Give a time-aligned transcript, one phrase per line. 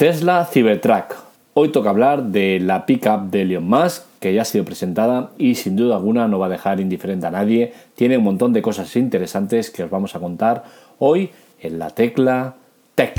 [0.00, 1.14] Tesla Cybertruck.
[1.52, 5.56] Hoy toca hablar de la pickup de Elon Musk, que ya ha sido presentada y
[5.56, 7.74] sin duda alguna no va a dejar indiferente a nadie.
[7.96, 10.64] Tiene un montón de cosas interesantes que os vamos a contar
[11.00, 11.28] hoy
[11.60, 12.54] en la tecla
[12.94, 13.12] Tech.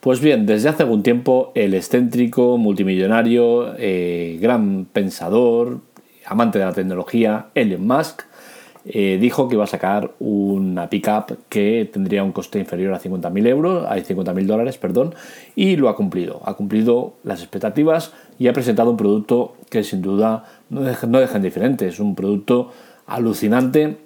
[0.00, 5.80] Pues bien, desde hace algún tiempo el excéntrico, multimillonario, eh, gran pensador,
[6.24, 8.22] amante de la tecnología, Elon Musk,
[8.90, 13.46] eh, dijo que iba a sacar una pickup que tendría un coste inferior a 50.000
[13.46, 15.14] euros, a 50.000 dólares, perdón,
[15.54, 16.40] y lo ha cumplido.
[16.46, 21.20] Ha cumplido las expectativas y ha presentado un producto que sin duda no deja, no
[21.20, 21.86] deja indiferente.
[21.86, 22.72] Es un producto
[23.06, 23.98] alucinante,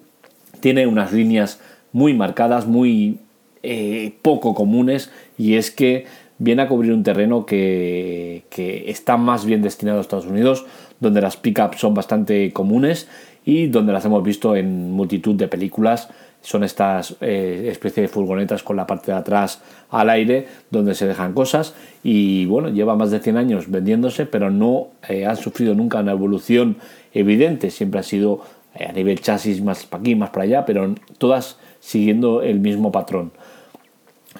[0.58, 1.60] tiene unas líneas
[1.92, 3.20] muy marcadas, muy
[3.62, 6.06] eh, poco comunes, y es que
[6.42, 10.66] viene a cubrir un terreno que, que está más bien destinado a Estados Unidos,
[10.98, 13.08] donde las pickups son bastante comunes
[13.44, 16.08] y donde las hemos visto en multitud de películas.
[16.40, 21.06] Son estas eh, especies de furgonetas con la parte de atrás al aire donde se
[21.06, 25.76] dejan cosas y bueno, lleva más de 100 años vendiéndose, pero no eh, han sufrido
[25.76, 26.78] nunca una evolución
[27.14, 27.70] evidente.
[27.70, 28.40] Siempre ha sido
[28.74, 32.90] eh, a nivel chasis más para aquí, más para allá, pero todas siguiendo el mismo
[32.90, 33.30] patrón.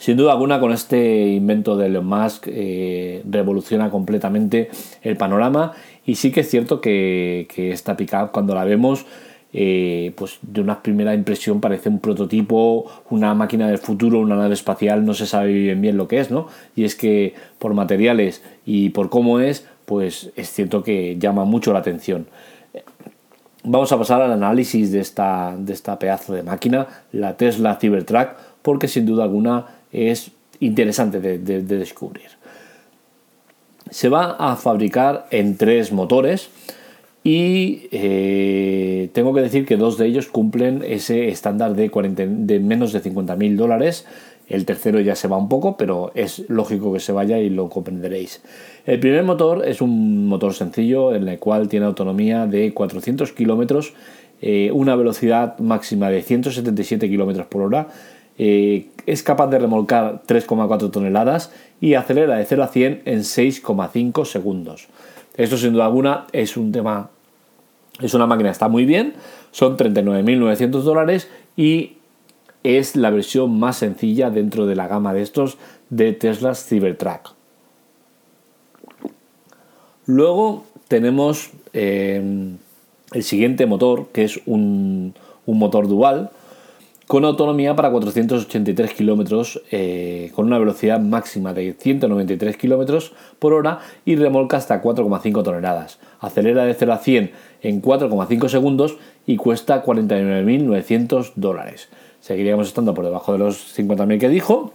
[0.02, 4.68] Sin duda alguna, con este invento de Elon Musk revoluciona completamente
[5.00, 9.06] el panorama y sí que es cierto que, esta pickup, cuando la vemos,
[9.52, 14.54] eh, pues de una primera impresión parece un prototipo, una máquina del futuro, una nave
[14.54, 16.48] espacial, no se sabe bien bien lo que es, ¿no?
[16.74, 21.72] Y es que por materiales y por cómo es, pues es cierto que llama mucho
[21.72, 22.26] la atención.
[23.62, 28.30] Vamos a pasar al análisis de esta, de esta pedazo de máquina, la Tesla Cybertruck,
[28.62, 32.42] porque sin duda alguna es interesante de descubrir
[33.92, 36.48] se va a fabricar en tres motores
[37.22, 41.88] y eh, tengo que decir que dos de ellos cumplen ese estándar de,
[42.26, 44.06] de menos de 50.000 dólares.
[44.48, 47.68] El tercero ya se va un poco, pero es lógico que se vaya y lo
[47.68, 48.42] comprenderéis.
[48.86, 53.94] El primer motor es un motor sencillo en el cual tiene autonomía de 400 kilómetros,
[54.40, 57.88] eh, una velocidad máxima de 177 kilómetros por hora
[58.38, 64.24] eh, es capaz de remolcar 3,4 toneladas y acelera de 0 a 100 en 6,5
[64.24, 64.88] segundos.
[65.36, 67.10] Esto sin duda alguna es un tema,
[68.00, 69.14] es una máquina está muy bien,
[69.50, 71.94] son 39.900 dólares y
[72.62, 75.58] es la versión más sencilla dentro de la gama de estos
[75.90, 77.34] de Tesla Cybertruck.
[80.06, 82.54] Luego tenemos eh,
[83.12, 85.14] el siguiente motor, que es un,
[85.46, 86.30] un motor dual,
[87.06, 93.80] con autonomía para 483 kilómetros, eh, con una velocidad máxima de 193 kilómetros por hora
[94.04, 95.98] y remolca hasta 4,5 toneladas.
[96.20, 97.32] Acelera de 0 a 100
[97.62, 98.96] en 4,5 segundos
[99.26, 101.88] y cuesta 49.900 dólares.
[102.20, 104.72] Seguiríamos estando por debajo de los 50.000 que dijo.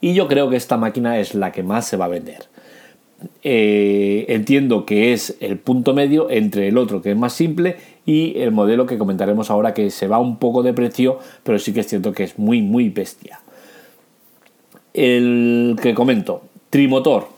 [0.00, 2.48] Y yo creo que esta máquina es la que más se va a vender.
[3.42, 7.76] Eh, entiendo que es el punto medio entre el otro que es más simple
[8.06, 11.72] y el modelo que comentaremos ahora que se va un poco de precio pero sí
[11.72, 13.40] que es cierto que es muy muy bestia.
[14.92, 17.28] El que comento trimotor.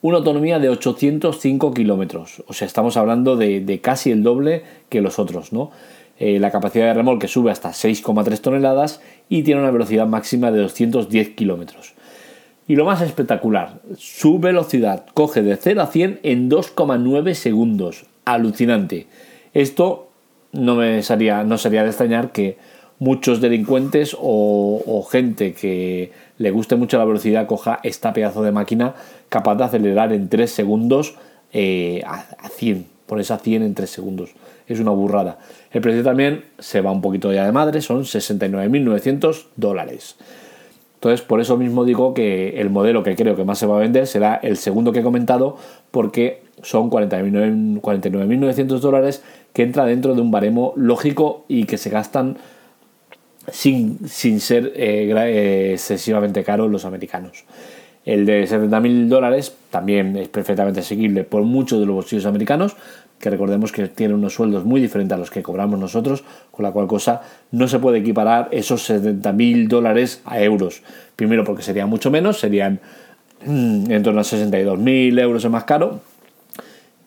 [0.00, 2.42] Una autonomía de 805 kilómetros.
[2.48, 5.70] O sea estamos hablando de, casi el doble que los otros no
[6.18, 10.60] eh, la capacidad de remolque sube hasta 6,3 toneladas y tiene una velocidad máxima de
[10.60, 11.94] 210 kilómetros.
[12.68, 18.06] Y lo más espectacular, su velocidad coge de 0 a 100 en 2,9 segundos.
[18.24, 19.08] Alucinante.
[19.54, 20.08] Esto
[20.52, 22.56] no, me sería, no sería de extrañar que
[22.98, 28.94] muchos delincuentes o, gente que le guste mucho la velocidad coja esta pedazo de máquina
[29.28, 31.16] capaz de acelerar en 3 segundos
[31.52, 32.86] eh, a, a 100.
[33.06, 34.30] Por esa 100 en 3 segundos.
[34.68, 35.38] Es una burrada.
[35.72, 40.16] El precio también se va un poquito ya de madre, son 69.900 dólares.
[41.02, 43.80] Entonces, por eso mismo digo que el modelo que creo que más se va a
[43.80, 45.56] vender será el segundo que he comentado,
[45.90, 49.22] porque son 49.900 dólares
[49.52, 52.36] que entra dentro de un baremo lógico y que se gastan
[53.50, 57.44] sin, ser eh, eh, excesivamente caros los americanos.
[58.04, 62.76] El de 70.000 dólares también es perfectamente asequible por muchos de los bolsillos americanos,
[63.20, 66.72] que recordemos que tienen unos sueldos muy diferentes a los que cobramos nosotros, con la
[66.72, 67.22] cual cosa
[67.52, 70.82] no se puede equiparar esos 70.000 dólares a euros.
[71.14, 72.80] Primero porque serían mucho menos, serían
[73.46, 76.00] mm, en torno a 62.000 euros más caro,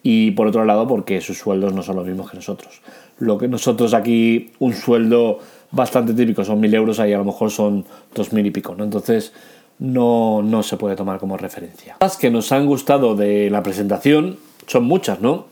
[0.07, 2.79] y por otro lado porque sus sueldos no son los mismos que nosotros.
[3.17, 5.39] Lo que nosotros aquí, un sueldo
[5.71, 8.83] bastante típico son 1.000 euros, ahí a lo mejor son 2.000 y pico, ¿no?
[8.83, 9.33] Entonces
[9.79, 11.97] no, no se puede tomar como referencia.
[12.01, 14.37] Las que nos han gustado de la presentación
[14.67, 15.47] son muchas, ¿no?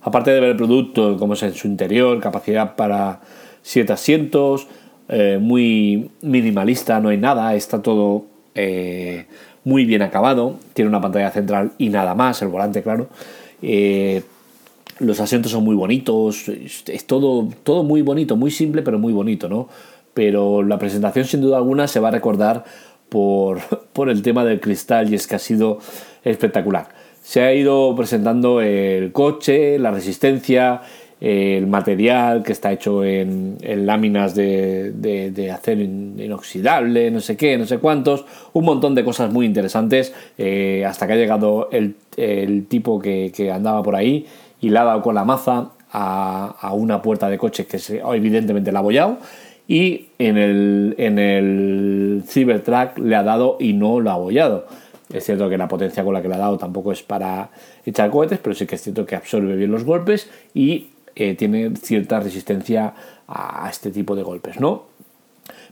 [0.00, 3.20] Aparte de ver el producto, cómo es en su interior, capacidad para,
[3.60, 4.68] siete asientos,
[5.10, 8.24] eh, muy minimalista, no hay nada, está todo
[8.54, 9.26] eh,
[9.64, 13.08] muy bien acabado, tiene una pantalla central y nada más, el volante, claro.
[13.62, 14.22] Eh,
[14.98, 19.48] los asientos son muy bonitos, es todo, todo muy bonito, muy simple, pero muy bonito,
[19.48, 19.68] ¿no?
[20.12, 22.64] Pero la presentación, sin duda alguna, se va a recordar
[23.08, 23.60] por,
[23.92, 25.78] por el tema del cristal y es que ha sido
[26.22, 26.88] espectacular.
[27.22, 30.82] Se ha ido presentando el coche, la resistencia,
[31.20, 37.78] el material que está hecho en, láminas de, acero inoxidable, no sé qué, no sé
[37.78, 38.24] cuántos,
[38.54, 41.94] un montón de cosas muy interesantes, eh, hasta que ha llegado el,
[42.68, 44.26] tipo que, andaba por ahí
[44.60, 47.78] y le ha dado con la maza a, una puerta de coche que
[48.14, 49.18] evidentemente la ha abollado
[49.68, 54.66] y en el, en el Cybertruck le ha dado y no lo ha abollado.
[55.12, 57.50] Es cierto que la potencia con la que le ha dado tampoco es para
[57.84, 61.74] echar cohetes, pero sí que es cierto que absorbe bien los golpes y eh, tiene
[61.76, 62.94] cierta resistencia
[63.26, 64.89] a este tipo de golpes, ¿no?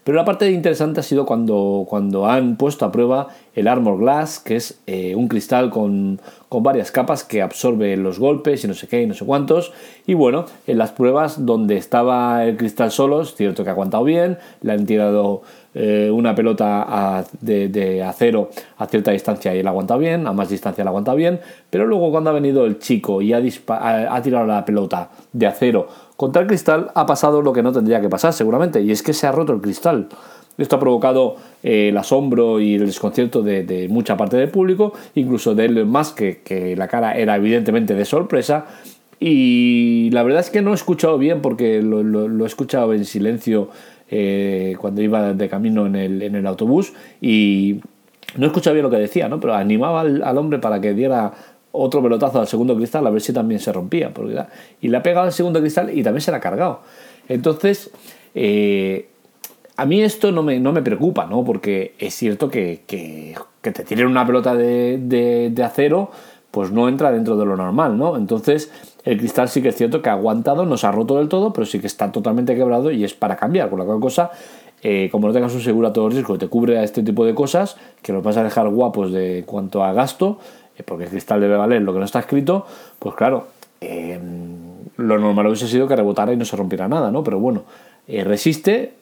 [0.04, 4.38] Pero la parte interesante ha sido cuando, cuando han puesto a prueba el Armor Glass,
[4.38, 8.88] que es eh, un cristal con, varias capas que absorbe los golpes y no sé
[8.88, 9.72] qué y no sé cuántos.
[10.06, 14.04] Y bueno, en las pruebas donde estaba el cristal solo, es cierto que ha aguantado
[14.04, 15.42] bien, le han tirado
[15.74, 20.48] eh, una pelota de, acero a cierta distancia y él ha aguantado bien, a más
[20.48, 24.22] distancia le ha aguantado bien, pero luego cuando ha venido el chico y ha, ha
[24.22, 25.88] tirado la pelota de acero
[26.18, 29.12] contra el cristal ha pasado lo que no tendría que pasar seguramente, y es que
[29.12, 30.08] se ha roto el cristal.
[30.58, 35.54] Esto ha provocado eh, el asombro y el desconcierto de, mucha parte del público, incluso
[35.54, 38.66] de él más que, la cara era evidentemente de sorpresa.
[39.20, 43.70] Y la verdad es que no he escuchado bien porque lo, he escuchado en silencio
[44.10, 47.80] eh, cuando iba de camino en el, en el, autobús y
[48.36, 49.38] no he escuchado bien lo que decía, ¿no?
[49.38, 51.32] pero animaba al hombre para que diera
[51.72, 54.12] otro pelotazo al segundo cristal a ver si también se rompía.
[54.12, 54.40] Porque,
[54.80, 56.80] y le ha pegado al segundo cristal y también se la ha cargado.
[57.28, 57.90] Entonces,
[58.34, 59.08] eh,
[59.76, 61.44] a mí esto no me, no me, preocupa, ¿no?
[61.44, 66.10] Porque es cierto que, que, te tiren una pelota de, de, acero,
[66.50, 68.16] pues no entra dentro de lo normal, ¿no?
[68.16, 68.72] Entonces,
[69.04, 71.52] el cristal sí que es cierto que ha aguantado, no se ha roto del todo,
[71.52, 73.70] pero sí que está totalmente quebrado y es para cambiar.
[73.70, 74.30] Con la cual cosa,
[74.82, 77.34] eh, como no tengas un seguro a todo riesgo, te cubre a este tipo de
[77.34, 80.38] cosas, que los vas a dejar guapos de cuanto a gasto,
[80.84, 82.66] porque el cristal debe valer lo que no está escrito,
[82.98, 83.48] pues claro,
[83.80, 84.20] em,
[84.96, 87.22] lo normal hubiese sido que rebotara y no se rompiera nada, ¿no?
[87.22, 87.62] Pero bueno,
[88.06, 88.94] eh, resiste,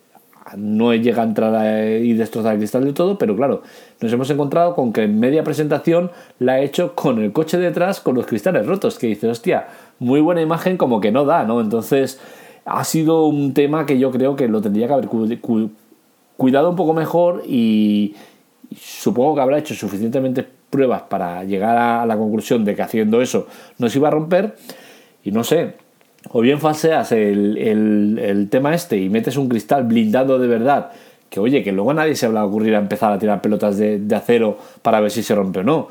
[0.57, 3.63] no llega a entrar y destrozar el cristal de todo, pero claro,
[4.01, 8.01] nos hemos encontrado con que en media presentación la ha hecho con el coche detrás
[8.01, 9.67] con los cristales rotos, que dice, hostia,
[9.99, 11.61] muy buena imagen como que no da, ¿no?
[11.61, 12.21] Entonces
[12.65, 16.93] ha sido un tema que yo creo que lo tendría que haber cuidado un poco
[16.93, 18.15] mejor y
[18.77, 23.47] supongo que habrá hecho suficientemente pruebas para llegar a la conclusión de que haciendo eso
[23.79, 24.57] no se iba a romper.
[25.25, 25.75] Y no sé,
[26.31, 27.59] o bien falseas el,
[28.19, 30.91] el, tema este y metes un cristal blindado de verdad,
[31.29, 34.03] que oye, que luego nadie se va a ocurrir a empezar a tirar pelotas de,
[34.15, 35.89] acero para ver si se rompe o no.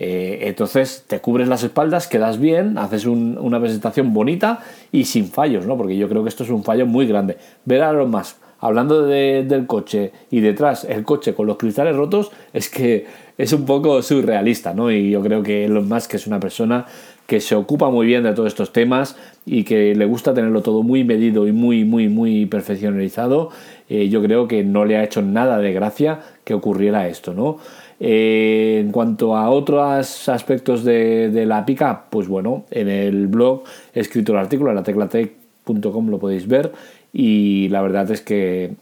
[0.00, 4.60] Eh, entonces te cubres las espaldas, quedas bien, haces una presentación bonita
[4.92, 5.76] y sin fallos, ¿no?
[5.76, 7.36] Porque yo creo que esto es un fallo muy grande.
[7.64, 12.30] Ver a los más hablando del coche y detrás el coche con los cristales rotos,
[12.52, 13.06] es que
[13.36, 14.90] es un poco surrealista, ¿no?
[14.90, 16.86] Y yo creo que Elon Musk es una persona
[17.26, 20.82] que se ocupa muy bien de todos estos temas y que le gusta tenerlo todo
[20.82, 23.50] muy medido y muy, muy, muy perfeccionalizado.
[23.88, 27.58] Eh, yo creo que no le ha hecho nada de gracia que ocurriera esto, ¿no?
[28.00, 33.62] Eh, en cuanto a otros aspectos de, la pica, pues bueno, en el blog
[33.94, 36.72] he escrito el artículo en la teclatec.com lo podéis ver
[37.12, 38.74] y la verdad es que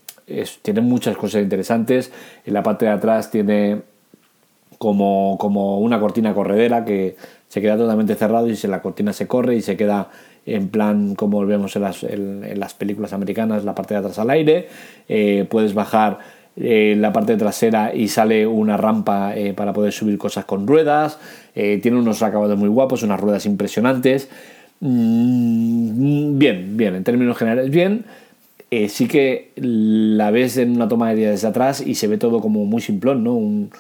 [0.63, 2.13] tiene muchas cosas interesantes.
[2.45, 3.83] En la parte de atrás tiene
[4.79, 7.17] como, como una cortina corredera que
[7.49, 10.11] se queda totalmente cerrado y si la cortina se corre y se queda
[10.47, 14.31] en plan como vemos en las, en, las películas americanas, la parte de atrás al
[14.31, 14.69] aire.
[15.09, 16.19] Eh, puedes bajar
[16.57, 21.19] eh, la parte trasera y sale una rampa eh, para poder subir cosas con ruedas.
[21.55, 24.29] tiene unos acabados muy guapos, unas ruedas impresionantes.
[24.81, 28.05] Mm, bien, bien, en términos generales, bien.
[28.71, 32.41] Eh, sí que la ves en una toma aérea desde atrás y se ve todo
[32.41, 33.35] como muy simplón, ¿no?
[33.35, 33.71] Un,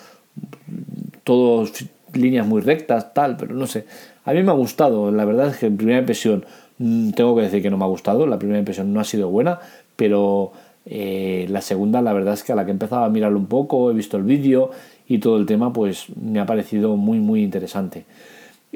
[2.14, 3.84] líneas muy rectas, tal, pero no sé.
[4.24, 6.44] A mí me ha gustado, la verdad es que en primera impresión
[6.78, 9.28] mm, tengo que decir que no me ha gustado, la primera impresión no ha sido
[9.28, 9.60] buena,
[9.96, 10.52] pero
[10.86, 13.46] eh, la segunda la verdad es que a la que he empezado a mirarlo un
[13.46, 14.70] poco, he visto el vídeo
[15.08, 18.04] y todo el tema, pues me ha parecido muy muy interesante.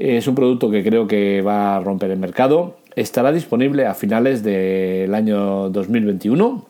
[0.00, 2.78] Es un producto que creo que va a romper el mercado.
[2.97, 6.66] Estará disponible a finales del año 2021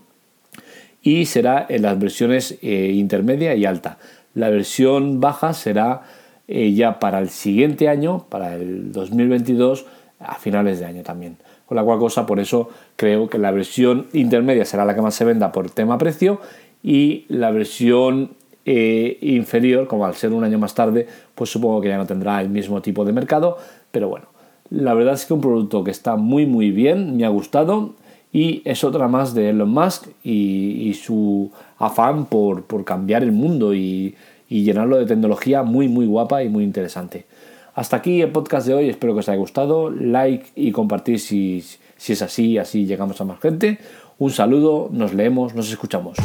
[1.01, 3.99] y será en las versiones eh, intermedia y alta.
[4.35, 6.03] La versión baja será
[6.49, 9.87] eh, ya para el siguiente año, para el 2022,
[10.19, 11.37] a finales de año también.
[11.67, 15.15] Con la cual cosa, por eso creo que la versión intermedia será la que más
[15.15, 16.41] se venda por tema precio
[16.83, 18.31] y la versión
[18.65, 22.41] eh, inferior, como al ser un año más tarde, pues supongo que ya no tendrá
[22.41, 23.57] el mismo tipo de mercado,
[23.91, 24.27] pero bueno,
[24.71, 27.95] la verdad es que un producto que está muy muy bien, me ha gustado
[28.33, 34.15] y es otra más de Elon Musk y, su afán por, cambiar el mundo y,
[34.49, 37.27] llenarlo de tecnología muy muy guapa y muy interesante.
[37.75, 41.65] Hasta aquí el podcast de hoy, espero que os haya gustado, like y compartir si,
[41.97, 43.79] si es así, así llegamos a más gente.
[44.19, 46.17] Un saludo, nos leemos, nos escuchamos.